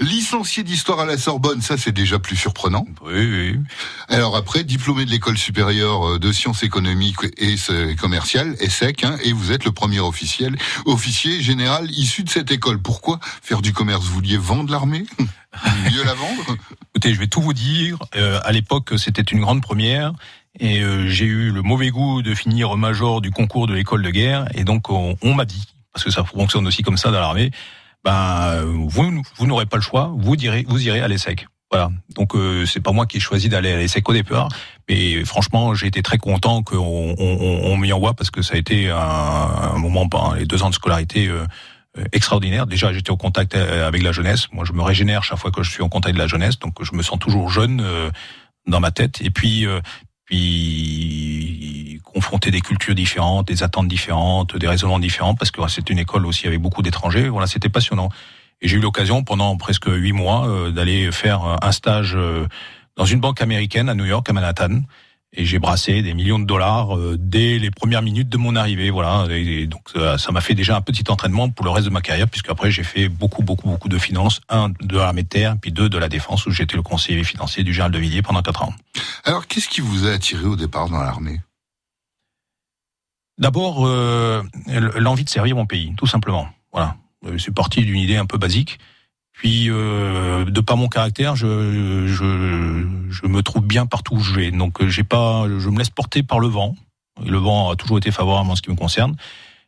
Licencié 0.00 0.62
d'histoire 0.62 1.00
à 1.00 1.04
la 1.04 1.18
Sorbonne, 1.18 1.60
ça 1.60 1.76
c'est 1.76 1.92
déjà 1.92 2.18
plus 2.18 2.36
surprenant. 2.36 2.86
Oui, 3.04 3.26
oui. 3.26 3.56
Alors 4.08 4.36
après, 4.36 4.64
diplômé 4.64 5.04
de 5.04 5.10
l'école 5.10 5.36
supérieure 5.36 6.18
de 6.18 6.32
sciences 6.32 6.62
économiques 6.62 7.18
et 7.38 7.56
commerciales, 7.96 8.56
ESSEC, 8.60 9.04
hein, 9.04 9.16
et 9.22 9.32
vous 9.32 9.52
êtes 9.52 9.64
le 9.64 9.72
premier 9.72 10.00
officiel, 10.00 10.56
officier 10.86 11.42
général 11.42 11.90
issu 11.90 12.24
de 12.24 12.30
cette 12.30 12.50
école. 12.50 12.80
Pourquoi 12.80 13.20
faire 13.42 13.62
du 13.62 13.72
commerce? 13.72 14.04
Vous 14.04 14.14
vouliez 14.14 14.38
vendre 14.38 14.70
l'armée? 14.70 15.04
Mieux 15.92 16.04
la 16.04 16.14
vendre? 16.14 16.56
Écoutez, 16.90 17.14
je 17.14 17.20
vais 17.20 17.26
tout 17.26 17.42
vous 17.42 17.52
dire. 17.52 17.98
Euh, 18.16 18.40
à 18.44 18.52
l'époque, 18.52 18.92
c'était 18.96 19.22
une 19.22 19.40
grande 19.40 19.62
première. 19.62 20.12
Et 20.58 20.82
euh, 20.82 21.08
j'ai 21.08 21.26
eu 21.26 21.50
le 21.50 21.62
mauvais 21.62 21.90
goût 21.90 22.22
de 22.22 22.34
finir 22.34 22.76
major 22.76 23.20
du 23.20 23.30
concours 23.30 23.66
de 23.66 23.74
l'école 23.74 24.02
de 24.02 24.10
guerre. 24.10 24.46
Et 24.54 24.64
donc, 24.64 24.90
on 24.90 25.16
m'a 25.34 25.44
dit, 25.44 25.66
parce 25.92 26.04
que 26.04 26.10
ça 26.10 26.24
fonctionne 26.24 26.66
aussi 26.66 26.82
comme 26.82 26.96
ça 26.96 27.10
dans 27.10 27.20
l'armée, 27.20 27.50
ben 28.04 28.62
vous 28.64 29.22
vous 29.36 29.46
n'aurez 29.46 29.66
pas 29.66 29.76
le 29.76 29.82
choix, 29.82 30.12
vous 30.16 30.36
direz 30.36 30.64
vous 30.68 30.86
irez 30.86 31.00
à 31.00 31.08
l'ESSEC. 31.08 31.46
Voilà. 31.70 31.90
Donc 32.14 32.34
euh, 32.34 32.66
c'est 32.66 32.80
pas 32.80 32.92
moi 32.92 33.06
qui 33.06 33.18
ai 33.18 33.20
choisi 33.20 33.48
d'aller 33.48 33.72
à 33.72 33.76
l'ESSEC 33.76 34.08
au 34.08 34.12
départ, 34.12 34.48
mais 34.88 35.24
franchement 35.24 35.74
j'ai 35.74 35.86
été 35.86 36.02
très 36.02 36.18
content 36.18 36.62
qu'on 36.62 37.14
on, 37.18 37.60
on, 37.62 37.76
m'y 37.76 37.92
envoie 37.92 38.14
parce 38.14 38.30
que 38.30 38.42
ça 38.42 38.54
a 38.54 38.58
été 38.58 38.90
un, 38.90 39.78
moment, 39.78 40.06
ben, 40.06 40.34
les 40.36 40.46
deux 40.46 40.62
ans 40.62 40.70
de 40.70 40.74
scolarité. 40.74 41.30
Euh, 41.98 42.04
extraordinaire. 42.12 42.68
Déjà, 42.68 42.92
j'étais 42.92 43.10
au 43.10 43.16
contact 43.16 43.56
euh, 43.56 43.88
avec 43.88 44.04
la 44.04 44.12
jeunesse. 44.12 44.46
Moi, 44.52 44.64
je 44.64 44.72
me 44.72 44.80
régénère 44.80 45.24
chaque 45.24 45.40
fois 45.40 45.50
que 45.50 45.64
je 45.64 45.72
suis 45.72 45.82
en 45.82 45.88
contact 45.88 46.14
de 46.14 46.20
la 46.20 46.28
jeunesse, 46.28 46.56
donc 46.60 46.80
je 46.84 46.94
me 46.94 47.02
sens 47.02 47.18
toujours 47.18 47.50
jeune 47.50 47.80
euh, 47.80 48.10
dans 48.68 48.78
ma 48.78 48.92
tête. 48.92 49.20
Et 49.22 49.30
puis, 49.30 49.66
puis 50.30 52.00
confronter 52.04 52.50
des 52.52 52.60
cultures 52.60 52.94
différentes, 52.94 53.48
des 53.48 53.62
attentes 53.62 53.88
différentes, 53.88 54.56
des 54.56 54.68
raisonnements 54.68 55.00
différents, 55.00 55.34
parce 55.34 55.50
que 55.50 55.60
c'est 55.68 55.90
une 55.90 55.98
école 55.98 56.24
aussi 56.24 56.46
avec 56.46 56.60
beaucoup 56.60 56.82
d'étrangers. 56.82 57.28
Voilà, 57.28 57.46
c'était 57.48 57.68
passionnant. 57.68 58.08
Et 58.62 58.68
j'ai 58.68 58.76
eu 58.76 58.80
l'occasion 58.80 59.24
pendant 59.24 59.56
presque 59.56 59.86
huit 59.86 60.12
mois 60.12 60.46
euh, 60.46 60.70
d'aller 60.70 61.10
faire 61.10 61.58
un 61.62 61.72
stage 61.72 62.14
euh, 62.14 62.46
dans 62.96 63.06
une 63.06 63.20
banque 63.20 63.42
américaine 63.42 63.88
à 63.88 63.94
New 63.94 64.04
York, 64.04 64.28
à 64.28 64.32
Manhattan 64.32 64.82
et 65.32 65.44
j'ai 65.44 65.58
brassé 65.58 66.02
des 66.02 66.14
millions 66.14 66.38
de 66.38 66.44
dollars 66.44 66.96
euh, 66.96 67.16
dès 67.18 67.58
les 67.58 67.70
premières 67.70 68.02
minutes 68.02 68.28
de 68.28 68.36
mon 68.36 68.56
arrivée. 68.56 68.90
Voilà, 68.90 69.26
et 69.30 69.66
donc 69.66 69.90
ça 70.18 70.32
m'a 70.32 70.40
fait 70.40 70.54
déjà 70.54 70.76
un 70.76 70.80
petit 70.80 71.04
entraînement 71.08 71.48
pour 71.50 71.64
le 71.64 71.70
reste 71.70 71.86
de 71.86 71.92
ma 71.92 72.00
carrière, 72.00 72.28
puisque 72.28 72.50
après 72.50 72.70
j'ai 72.70 72.84
fait 72.84 73.08
beaucoup, 73.08 73.42
beaucoup, 73.42 73.68
beaucoup 73.68 73.88
de 73.88 73.98
finances, 73.98 74.40
un 74.48 74.70
de 74.70 74.96
l'armée 74.96 75.22
de 75.22 75.28
terre, 75.28 75.56
puis 75.60 75.72
deux 75.72 75.88
de 75.88 75.98
la 75.98 76.08
défense, 76.08 76.46
où 76.46 76.50
j'étais 76.50 76.76
le 76.76 76.82
conseiller 76.82 77.24
financier 77.24 77.64
du 77.64 77.72
général 77.72 77.92
de 77.92 77.98
Villiers 77.98 78.22
pendant 78.22 78.42
quatre 78.42 78.62
ans. 78.62 78.74
Alors, 79.24 79.46
qu'est-ce 79.46 79.68
qui 79.68 79.80
vous 79.80 80.06
a 80.06 80.12
attiré 80.12 80.44
au 80.44 80.56
départ 80.56 80.88
dans 80.88 81.00
l'armée? 81.00 81.40
D'abord, 83.38 83.86
euh, 83.86 84.42
l'envie 84.96 85.24
de 85.24 85.30
servir 85.30 85.56
mon 85.56 85.66
pays, 85.66 85.94
tout 85.96 86.06
simplement. 86.06 86.48
Voilà, 86.72 86.96
euh, 87.26 87.38
c'est 87.38 87.54
parti 87.54 87.82
d'une 87.82 87.98
idée 87.98 88.16
un 88.16 88.26
peu 88.26 88.36
basique. 88.36 88.78
Puis, 89.32 89.70
euh, 89.70 90.44
de 90.44 90.60
par 90.60 90.76
mon 90.76 90.88
caractère, 90.88 91.34
je, 91.34 92.06
je, 92.06 92.86
je 93.10 93.26
me 93.26 93.42
trouve 93.42 93.64
bien 93.64 93.86
partout 93.86 94.16
où 94.16 94.20
je 94.20 94.34
vais. 94.34 94.50
Donc, 94.50 94.80
euh, 94.80 94.88
j'ai 94.88 95.04
pas, 95.04 95.46
je 95.58 95.68
me 95.70 95.78
laisse 95.78 95.90
porter 95.90 96.22
par 96.22 96.40
le 96.40 96.48
vent. 96.48 96.76
Le 97.24 97.38
vent 97.38 97.70
a 97.70 97.76
toujours 97.76 97.98
été 97.98 98.10
favorable 98.10 98.50
en 98.50 98.56
ce 98.56 98.62
qui 98.62 98.70
me 98.70 98.76
concerne. 98.76 99.16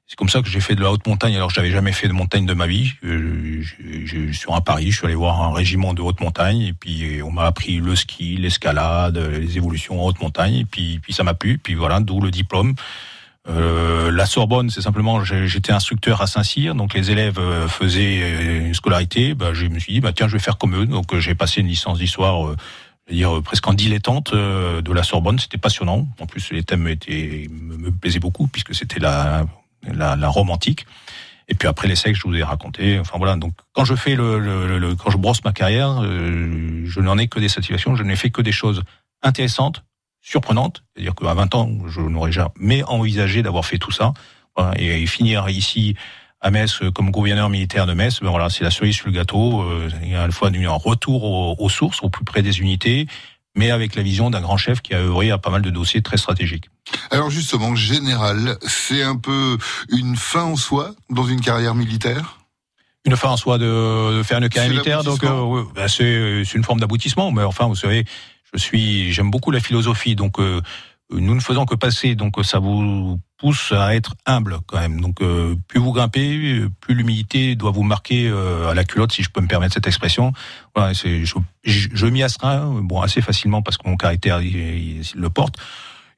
C'est 0.06 0.16
comme 0.16 0.28
ça 0.28 0.42
que 0.42 0.48
j'ai 0.48 0.60
fait 0.60 0.74
de 0.74 0.82
la 0.82 0.92
haute 0.92 1.06
montagne 1.06 1.34
alors 1.36 1.48
que 1.48 1.54
j'avais 1.54 1.70
jamais 1.70 1.92
fait 1.92 2.06
de 2.06 2.12
montagne 2.12 2.44
de 2.44 2.52
ma 2.52 2.66
vie. 2.66 2.92
Je, 3.02 3.62
je, 3.62 4.04
je, 4.04 4.32
sur 4.32 4.54
un 4.54 4.60
Paris, 4.60 4.90
je 4.90 4.98
suis 4.98 5.06
allé 5.06 5.14
voir 5.14 5.40
un 5.40 5.54
régiment 5.54 5.94
de 5.94 6.02
haute 6.02 6.20
montagne 6.20 6.60
et 6.60 6.72
puis 6.74 7.22
on 7.22 7.30
m'a 7.30 7.44
appris 7.44 7.78
le 7.78 7.96
ski, 7.96 8.36
l'escalade, 8.36 9.16
les 9.16 9.56
évolutions 9.56 10.02
en 10.02 10.06
haute 10.06 10.20
montagne 10.20 10.54
et 10.54 10.64
puis, 10.66 10.98
puis 10.98 11.14
ça 11.14 11.24
m'a 11.24 11.32
plu. 11.32 11.56
Puis 11.56 11.74
voilà, 11.74 12.00
d'où 12.00 12.20
le 12.20 12.30
diplôme. 12.30 12.74
Euh, 13.48 14.12
la 14.12 14.26
Sorbonne, 14.26 14.70
c'est 14.70 14.82
simplement, 14.82 15.24
j'étais 15.24 15.72
instructeur 15.72 16.22
à 16.22 16.26
Saint-Cyr, 16.26 16.74
donc 16.74 16.94
les 16.94 17.10
élèves 17.10 17.38
euh, 17.38 17.66
faisaient 17.66 18.20
euh, 18.22 18.66
une 18.66 18.74
scolarité. 18.74 19.34
Bah, 19.34 19.52
je 19.52 19.66
me 19.66 19.78
suis 19.78 19.94
dit, 19.94 20.00
bah 20.00 20.12
tiens, 20.12 20.28
je 20.28 20.34
vais 20.34 20.42
faire 20.42 20.58
comme 20.58 20.76
eux. 20.76 20.86
Donc 20.86 21.16
j'ai 21.18 21.34
passé 21.34 21.60
une 21.60 21.66
licence 21.66 21.98
d'histoire, 21.98 22.44
veux 22.44 22.56
dire 23.10 23.42
presque 23.42 23.66
en 23.66 23.74
dilettante 23.74 24.32
de 24.32 24.92
la 24.92 25.02
Sorbonne. 25.02 25.38
C'était 25.38 25.58
passionnant. 25.58 26.06
En 26.20 26.26
plus, 26.26 26.52
les 26.52 26.62
thèmes 26.62 26.86
étaient, 26.86 27.48
me, 27.50 27.90
plaisaient 27.90 28.20
beaucoup 28.20 28.46
puisque 28.46 28.74
c'était 28.74 29.00
la, 29.00 29.44
la, 29.92 30.14
la 30.14 30.28
romantique. 30.28 30.86
Et 31.48 31.54
puis 31.54 31.66
après 31.66 31.88
les 31.88 31.96
que 31.96 32.14
je 32.14 32.22
vous 32.22 32.34
ai 32.36 32.44
raconté. 32.44 33.00
Enfin 33.00 33.18
voilà. 33.18 33.34
Donc 33.34 33.54
quand 33.72 33.84
je 33.84 33.96
fais 33.96 34.14
le, 34.14 34.38
le, 34.38 34.78
le 34.78 34.94
quand 34.94 35.10
je 35.10 35.16
brosse 35.16 35.42
ma 35.44 35.52
carrière, 35.52 36.00
je 36.04 37.00
n'en 37.00 37.18
ai 37.18 37.26
que 37.26 37.40
des 37.40 37.48
satisfactions. 37.48 37.96
Je 37.96 38.04
n'ai 38.04 38.14
fait 38.16 38.30
que 38.30 38.40
des 38.40 38.52
choses 38.52 38.84
intéressante, 39.22 39.82
surprenante. 40.22 40.84
C'est-à-dire 40.94 41.14
qu'à 41.14 41.34
20 41.34 41.54
ans, 41.54 41.70
je 41.88 42.00
n'aurais 42.00 42.32
jamais 42.32 42.82
envisagé 42.84 43.42
d'avoir 43.42 43.66
fait 43.66 43.78
tout 43.78 43.90
ça. 43.90 44.14
et, 44.76 45.06
finir 45.06 45.48
ici 45.48 45.96
à 46.40 46.50
Metz 46.50 46.80
comme 46.94 47.10
gouverneur 47.10 47.48
militaire 47.48 47.86
de 47.86 47.94
Metz, 47.94 48.20
ben 48.20 48.30
voilà, 48.30 48.50
c'est 48.50 48.64
la 48.64 48.70
cerise 48.70 48.96
sur 48.96 49.06
le 49.06 49.12
gâteau. 49.12 49.62
Euh, 49.62 49.88
il 50.02 50.10
y 50.10 50.14
a 50.14 50.22
à 50.22 50.26
la 50.26 50.32
fois 50.32 50.50
un 50.52 50.68
retour 50.70 51.24
aux, 51.60 51.68
sources, 51.68 52.02
au 52.02 52.10
plus 52.10 52.24
près 52.24 52.42
des 52.42 52.60
unités, 52.60 53.06
mais 53.54 53.70
avec 53.70 53.94
la 53.94 54.02
vision 54.02 54.30
d'un 54.30 54.40
grand 54.40 54.56
chef 54.56 54.80
qui 54.80 54.94
a 54.94 54.98
œuvré 54.98 55.30
à 55.30 55.38
pas 55.38 55.50
mal 55.50 55.62
de 55.62 55.70
dossiers 55.70 56.02
très 56.02 56.16
stratégiques. 56.16 56.68
Alors 57.10 57.30
justement, 57.30 57.74
général, 57.76 58.58
c'est 58.66 59.02
un 59.02 59.16
peu 59.16 59.56
une 59.88 60.16
fin 60.16 60.42
en 60.42 60.56
soi 60.56 60.94
dans 61.10 61.24
une 61.24 61.40
carrière 61.40 61.74
militaire? 61.74 62.38
Une 63.04 63.16
fin 63.16 63.30
en 63.30 63.36
soi 63.36 63.58
de, 63.58 64.22
faire 64.24 64.38
une 64.38 64.48
carrière 64.48 64.70
militaire, 64.70 65.02
donc 65.02 65.24
euh, 65.24 65.64
ben 65.74 65.88
c'est 65.88 66.54
une 66.54 66.62
forme 66.62 66.78
d'aboutissement. 66.78 67.32
Mais 67.32 67.42
enfin, 67.42 67.66
vous 67.66 67.74
savez, 67.74 68.04
je 68.52 68.58
suis, 68.58 69.12
j'aime 69.12 69.30
beaucoup 69.30 69.50
la 69.50 69.60
philosophie, 69.60 70.14
donc 70.14 70.38
euh, 70.38 70.60
nous 71.10 71.34
ne 71.34 71.40
faisons 71.40 71.64
que 71.64 71.74
passer, 71.74 72.14
donc 72.14 72.36
ça 72.44 72.58
vous 72.58 73.18
pousse 73.38 73.72
à 73.72 73.94
être 73.94 74.14
humble 74.26 74.58
quand 74.66 74.78
même. 74.78 75.00
Donc 75.00 75.20
euh, 75.20 75.54
plus 75.68 75.80
vous 75.80 75.92
grimpez, 75.92 76.62
plus 76.80 76.94
l'humilité 76.94 77.54
doit 77.54 77.70
vous 77.70 77.82
marquer 77.82 78.28
euh, 78.28 78.68
à 78.68 78.74
la 78.74 78.84
culotte, 78.84 79.12
si 79.12 79.22
je 79.22 79.30
peux 79.30 79.40
me 79.40 79.48
permettre 79.48 79.74
cette 79.74 79.86
expression. 79.86 80.32
Voilà, 80.74 80.92
je, 80.92 81.24
je, 81.64 82.06
m'y 82.06 82.22
astreins, 82.22 82.80
bon 82.82 83.00
assez 83.00 83.20
facilement 83.20 83.62
parce 83.62 83.76
que 83.76 83.88
mon 83.88 83.96
caractère 83.96 84.40
le 84.40 85.28
porte. 85.28 85.56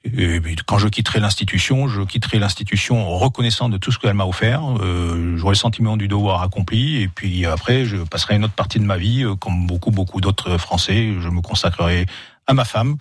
Et 0.04 0.40
quand 0.66 0.78
je 0.78 0.88
quitterai 0.88 1.18
l'institution, 1.18 1.88
je 1.88 2.02
quitterai 2.02 2.38
l'institution 2.38 3.08
reconnaissant 3.16 3.68
de 3.68 3.78
tout 3.78 3.90
ce 3.90 3.98
qu'elle 3.98 4.14
m'a 4.14 4.26
offert. 4.26 4.62
Euh, 4.80 5.36
J'aurai 5.36 5.52
le 5.52 5.58
sentiment 5.58 5.96
du 5.96 6.08
devoir 6.08 6.42
accompli, 6.42 7.00
et 7.00 7.08
puis 7.08 7.46
après, 7.46 7.86
je 7.86 7.96
passerai 7.96 8.36
une 8.36 8.44
autre 8.44 8.54
partie 8.54 8.78
de 8.78 8.84
ma 8.84 8.98
vie, 8.98 9.24
euh, 9.24 9.34
comme 9.34 9.66
beaucoup 9.66 9.90
beaucoup 9.90 10.20
d'autres 10.20 10.58
Français. 10.58 11.14
Je 11.20 11.28
me 11.28 11.40
consacrerai 11.40 12.06
à 12.46 12.52
ma 12.52 12.64
femme, 12.64 12.96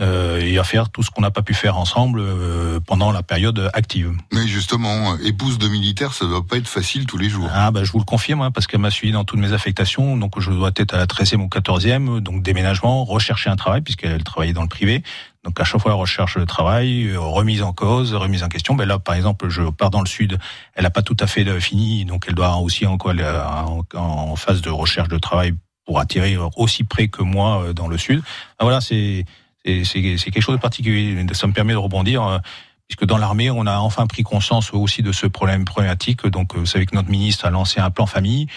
euh, 0.00 0.40
et 0.40 0.58
à 0.58 0.64
faire 0.64 0.90
tout 0.90 1.02
ce 1.02 1.10
qu'on 1.10 1.22
n'a 1.22 1.32
pas 1.32 1.42
pu 1.42 1.54
faire 1.54 1.76
ensemble 1.76 2.20
euh, 2.20 2.78
pendant 2.78 3.10
la 3.10 3.24
période 3.24 3.68
active. 3.74 4.12
Mais 4.32 4.46
justement, 4.46 5.16
épouse 5.18 5.58
de 5.58 5.66
militaire, 5.66 6.14
ça 6.14 6.24
doit 6.24 6.46
pas 6.46 6.56
être 6.56 6.68
facile 6.68 7.04
tous 7.04 7.18
les 7.18 7.28
jours. 7.28 7.50
Ah 7.52 7.72
bah 7.72 7.82
je 7.82 7.90
vous 7.90 7.98
le 7.98 8.04
confirme, 8.04 8.42
hein, 8.42 8.52
parce 8.52 8.68
qu'elle 8.68 8.80
m'a 8.80 8.92
suivi 8.92 9.12
dans 9.12 9.24
toutes 9.24 9.40
mes 9.40 9.52
affectations, 9.52 10.16
donc 10.16 10.38
je 10.38 10.52
dois 10.52 10.70
être 10.76 10.94
à 10.94 10.98
la 10.98 11.06
13e 11.06 11.40
ou 11.40 11.48
14e, 11.48 12.20
donc 12.20 12.44
déménagement, 12.44 13.04
rechercher 13.04 13.50
un 13.50 13.56
travail, 13.56 13.80
puisqu'elle 13.80 14.22
travaillait 14.22 14.54
dans 14.54 14.62
le 14.62 14.68
privé. 14.68 15.02
Donc 15.48 15.58
à 15.60 15.64
chaque 15.64 15.80
fois, 15.80 15.94
recherche 15.94 16.36
de 16.36 16.44
travail, 16.44 17.06
euh, 17.06 17.18
remise 17.18 17.62
en 17.62 17.72
cause, 17.72 18.14
remise 18.14 18.42
en 18.42 18.48
question. 18.48 18.74
Ben 18.74 18.84
là, 18.84 18.98
par 18.98 19.14
exemple, 19.14 19.48
je 19.48 19.62
pars 19.62 19.88
dans 19.88 20.02
le 20.02 20.06
sud, 20.06 20.38
elle 20.74 20.82
n'a 20.82 20.90
pas 20.90 21.00
tout 21.00 21.16
à 21.20 21.26
fait 21.26 21.58
fini, 21.58 22.04
donc 22.04 22.26
elle 22.28 22.34
doit 22.34 22.54
aussi 22.58 22.84
encore 22.84 23.14
en, 23.14 23.82
en 23.94 24.36
phase 24.36 24.60
de 24.60 24.68
recherche 24.68 25.08
de 25.08 25.16
travail 25.16 25.54
pour 25.86 26.00
attirer 26.00 26.36
aussi 26.56 26.84
près 26.84 27.08
que 27.08 27.22
moi 27.22 27.72
dans 27.72 27.88
le 27.88 27.96
sud. 27.96 28.20
Ah, 28.58 28.64
voilà, 28.64 28.82
c'est 28.82 29.24
quelque 29.64 30.40
chose 30.42 30.56
de 30.56 30.60
particulier. 30.60 31.26
Ça 31.32 31.46
me 31.46 31.54
permet 31.54 31.72
de 31.72 31.78
rebondir 31.78 32.22
euh, 32.22 32.38
puisque 32.86 33.06
dans 33.06 33.16
l'armée, 33.16 33.50
on 33.50 33.64
a 33.64 33.78
enfin 33.78 34.06
pris 34.06 34.24
conscience 34.24 34.74
aussi 34.74 35.00
de 35.00 35.12
ce 35.12 35.26
problème 35.26 35.64
problématique. 35.64 36.26
Donc, 36.26 36.54
euh, 36.54 36.58
vous 36.58 36.66
savez 36.66 36.84
que 36.84 36.94
notre 36.94 37.08
ministre 37.08 37.46
a 37.46 37.50
lancé 37.50 37.80
un 37.80 37.90
plan 37.90 38.04
famille. 38.04 38.48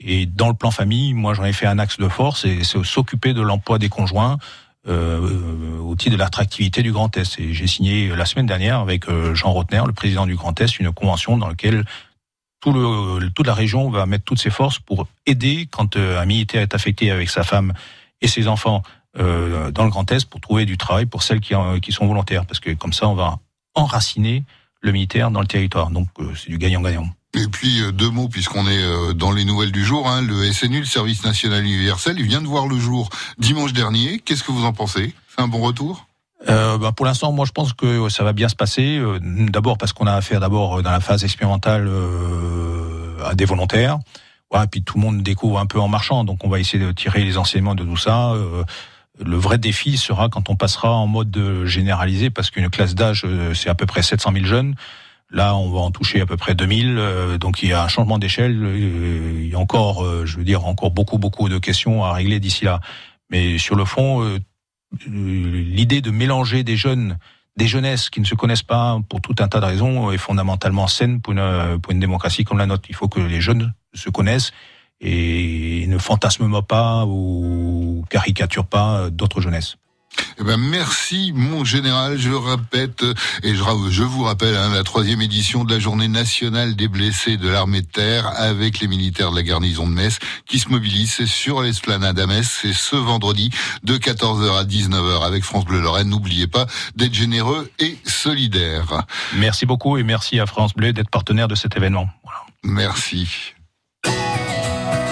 Et 0.00 0.26
dans 0.26 0.48
le 0.48 0.54
plan 0.54 0.72
famille, 0.72 1.14
moi, 1.14 1.32
j'en 1.34 1.44
ai 1.44 1.52
fait 1.52 1.66
un 1.66 1.78
axe 1.78 1.98
de 1.98 2.08
force, 2.08 2.44
et 2.44 2.64
c'est 2.64 2.82
s'occuper 2.82 3.34
de 3.34 3.42
l'emploi 3.42 3.78
des 3.78 3.88
conjoints 3.88 4.38
euh, 4.88 5.78
au 5.78 5.94
titre 5.96 6.12
de 6.12 6.18
l'attractivité 6.18 6.82
du 6.82 6.92
Grand 6.92 7.14
Est. 7.16 7.38
Et 7.38 7.52
j'ai 7.52 7.66
signé 7.66 8.08
la 8.08 8.24
semaine 8.24 8.46
dernière 8.46 8.78
avec 8.78 9.08
euh, 9.08 9.34
Jean 9.34 9.52
Rotner, 9.52 9.82
le 9.86 9.92
président 9.92 10.26
du 10.26 10.36
Grand 10.36 10.58
Est, 10.60 10.78
une 10.78 10.92
convention 10.92 11.36
dans 11.36 11.48
laquelle 11.48 11.84
tout 12.60 12.72
le, 12.72 13.30
toute 13.30 13.46
la 13.46 13.54
région 13.54 13.90
va 13.90 14.06
mettre 14.06 14.24
toutes 14.24 14.40
ses 14.40 14.50
forces 14.50 14.78
pour 14.78 15.06
aider 15.26 15.66
quand 15.70 15.96
un 15.96 16.26
militaire 16.26 16.60
est 16.60 16.74
affecté 16.74 17.10
avec 17.10 17.30
sa 17.30 17.42
femme 17.42 17.72
et 18.20 18.28
ses 18.28 18.48
enfants 18.48 18.82
euh, 19.18 19.72
dans 19.72 19.84
le 19.84 19.90
Grand 19.90 20.10
Est 20.12 20.24
pour 20.28 20.40
trouver 20.40 20.66
du 20.66 20.78
travail 20.78 21.06
pour 21.06 21.24
celles 21.24 21.40
qui, 21.40 21.52
sont 21.92 22.06
volontaires, 22.06 22.46
parce 22.46 22.60
que 22.60 22.70
comme 22.70 22.92
ça, 22.92 23.08
on 23.08 23.14
va 23.14 23.40
enraciner 23.74 24.44
le 24.82 24.92
militaire 24.92 25.32
dans 25.32 25.40
le 25.40 25.48
territoire. 25.48 25.90
Donc 25.90 26.08
euh, 26.20 26.32
c'est 26.36 26.48
du 26.48 26.58
gagnant-gagnant. 26.58 27.08
Et 27.34 27.46
puis 27.46 27.80
euh, 27.80 27.92
deux 27.92 28.10
mots 28.10 28.28
puisqu'on 28.28 28.66
est 28.66 29.14
dans 29.14 29.32
les 29.32 29.44
nouvelles 29.44 29.72
du 29.72 29.84
jour. 29.84 30.08
Hein, 30.08 30.22
le 30.22 30.52
SNU, 30.52 30.80
le 30.80 30.84
Service 30.84 31.24
National 31.24 31.64
Universel, 31.64 32.16
il 32.18 32.26
vient 32.26 32.40
de 32.40 32.46
voir 32.46 32.66
le 32.66 32.78
jour 32.78 33.08
dimanche 33.38 33.72
dernier. 33.72 34.18
Qu'est-ce 34.18 34.42
que 34.42 34.52
vous 34.52 34.64
en 34.64 34.72
pensez? 34.72 35.14
C'est 35.34 35.42
un 35.42 35.48
bon 35.48 35.60
retour? 35.60 36.06
Euh, 36.48 36.78
bah 36.78 36.92
pour 36.92 37.04
l'instant, 37.04 37.32
moi, 37.32 37.44
je 37.44 37.52
pense 37.52 37.74
que 37.74 38.08
ça 38.08 38.24
va 38.24 38.32
bien 38.32 38.48
se 38.48 38.56
passer. 38.56 39.00
d'abord 39.22 39.76
parce 39.76 39.92
qu'on 39.92 40.06
a 40.06 40.14
affaire 40.14 40.40
d'abord 40.40 40.82
dans 40.82 40.90
la 40.90 41.00
phase 41.00 41.22
expérimentale 41.22 41.86
euh, 41.86 43.24
à 43.24 43.34
des 43.34 43.44
volontaires. 43.44 43.98
Ouais, 44.52 44.66
puis 44.66 44.82
tout 44.82 44.98
le 44.98 45.02
monde 45.02 45.22
découvre 45.22 45.58
un 45.60 45.66
peu 45.66 45.78
en 45.78 45.88
marchant, 45.88 46.24
donc 46.24 46.44
on 46.44 46.48
va 46.48 46.58
essayer 46.58 46.84
de 46.84 46.90
tirer 46.90 47.22
les 47.22 47.38
enseignements 47.38 47.76
de 47.76 47.84
tout 47.84 47.96
ça. 47.96 48.32
Euh, 48.32 48.64
le 49.24 49.36
vrai 49.36 49.58
défi 49.58 49.96
sera 49.96 50.28
quand 50.28 50.50
on 50.50 50.56
passera 50.56 50.92
en 50.92 51.06
mode 51.06 51.64
généralisé, 51.64 52.30
parce 52.30 52.50
qu'une 52.50 52.68
classe 52.68 52.94
d'âge, 52.94 53.22
euh, 53.24 53.54
c'est 53.54 53.68
à 53.68 53.74
peu 53.74 53.86
près 53.86 54.02
700 54.02 54.32
000 54.32 54.44
jeunes. 54.46 54.74
Là, 55.32 55.54
on 55.56 55.70
va 55.70 55.80
en 55.80 55.90
toucher 55.90 56.20
à 56.20 56.26
peu 56.26 56.36
près 56.36 56.54
2000. 56.54 56.96
Euh, 56.98 57.38
donc, 57.38 57.62
il 57.62 57.68
y 57.68 57.72
a 57.72 57.84
un 57.84 57.88
changement 57.88 58.18
d'échelle. 58.18 58.64
Euh, 58.64 59.40
il 59.42 59.48
y 59.48 59.54
a 59.54 59.58
encore, 59.58 60.04
je 60.26 60.36
veux 60.36 60.44
dire, 60.44 60.66
encore 60.66 60.90
beaucoup, 60.90 61.18
beaucoup 61.18 61.48
de 61.48 61.58
questions 61.58 62.04
à 62.04 62.12
régler 62.12 62.40
d'ici 62.40 62.64
là. 62.64 62.80
Mais 63.30 63.58
sur 63.58 63.76
le 63.76 63.84
fond, 63.84 64.38
l'idée 65.06 66.00
de 66.00 66.10
mélanger 66.10 66.64
des 66.64 66.76
jeunes, 66.76 67.16
des 67.56 67.68
jeunesses 67.68 68.10
qui 68.10 68.20
ne 68.20 68.24
se 68.24 68.34
connaissent 68.34 68.64
pas 68.64 68.98
pour 69.08 69.20
tout 69.20 69.36
un 69.38 69.46
tas 69.46 69.60
de 69.60 69.66
raisons 69.66 70.10
est 70.10 70.18
fondamentalement 70.18 70.88
saine 70.88 71.20
pour 71.20 71.32
une, 71.32 71.78
pour 71.80 71.92
une 71.92 72.00
démocratie 72.00 72.42
comme 72.42 72.58
la 72.58 72.66
nôtre. 72.66 72.88
Il 72.88 72.96
faut 72.96 73.06
que 73.06 73.20
les 73.20 73.40
jeunes 73.40 73.72
se 73.94 74.10
connaissent 74.10 74.50
et 75.00 75.86
ne 75.86 75.98
fantasme 75.98 76.50
pas 76.62 77.04
ou 77.06 78.04
caricature 78.10 78.66
pas 78.66 79.10
d'autres 79.10 79.40
jeunesses. 79.40 79.76
Eh 80.38 80.44
ben 80.44 80.56
merci 80.56 81.32
mon 81.34 81.64
général, 81.64 82.18
je 82.18 82.30
répète 82.30 83.04
et 83.42 83.54
je, 83.54 83.62
je 83.90 84.02
vous 84.02 84.22
rappelle 84.22 84.56
hein, 84.56 84.70
la 84.72 84.82
troisième 84.82 85.20
édition 85.20 85.64
de 85.64 85.72
la 85.72 85.78
journée 85.78 86.08
nationale 86.08 86.76
des 86.76 86.88
blessés 86.88 87.36
de 87.36 87.48
l'armée 87.48 87.82
de 87.82 87.86
terre 87.86 88.30
avec 88.36 88.80
les 88.80 88.88
militaires 88.88 89.30
de 89.30 89.36
la 89.36 89.42
garnison 89.42 89.86
de 89.86 89.92
Metz 89.92 90.18
qui 90.46 90.58
se 90.58 90.68
mobilisent 90.68 91.26
sur 91.26 91.62
l'esplanade 91.62 92.18
à 92.18 92.26
Metz. 92.26 92.58
C'est 92.62 92.72
ce 92.72 92.96
vendredi 92.96 93.50
de 93.82 93.96
14h 93.96 94.58
à 94.58 94.64
19h 94.64 95.24
avec 95.24 95.44
France 95.44 95.64
Bleu 95.64 95.80
Lorraine. 95.80 96.08
N'oubliez 96.08 96.46
pas 96.46 96.66
d'être 96.96 97.14
généreux 97.14 97.70
et 97.78 97.98
solidaire. 98.04 99.04
Merci 99.34 99.66
beaucoup 99.66 99.96
et 99.98 100.02
merci 100.02 100.40
à 100.40 100.46
France 100.46 100.74
Bleu 100.74 100.92
d'être 100.92 101.10
partenaire 101.10 101.48
de 101.48 101.54
cet 101.54 101.76
événement. 101.76 102.08
Merci. 102.62 103.54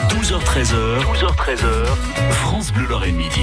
12h13h, 0.08 1.04
12h13h, 1.04 1.86
France 2.30 2.72
Bleu 2.72 2.86
Lorraine 2.86 3.16
Midi. 3.16 3.40